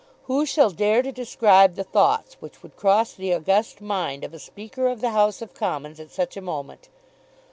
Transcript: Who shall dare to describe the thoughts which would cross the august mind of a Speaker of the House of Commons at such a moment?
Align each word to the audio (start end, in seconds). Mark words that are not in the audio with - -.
Who 0.23 0.47
shall 0.47 0.71
dare 0.71 1.03
to 1.03 1.11
describe 1.11 1.75
the 1.75 1.83
thoughts 1.83 2.35
which 2.39 2.63
would 2.63 2.75
cross 2.75 3.13
the 3.13 3.35
august 3.35 3.81
mind 3.81 4.23
of 4.23 4.33
a 4.33 4.39
Speaker 4.39 4.87
of 4.87 4.99
the 4.99 5.11
House 5.11 5.43
of 5.43 5.53
Commons 5.53 5.99
at 5.99 6.09
such 6.09 6.35
a 6.35 6.41
moment? 6.41 6.89